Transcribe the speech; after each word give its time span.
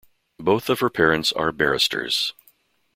Both 0.39 0.67
of 0.71 0.79
her 0.79 0.89
parents 0.89 1.31
are 1.31 1.51
barristers. 1.51 2.33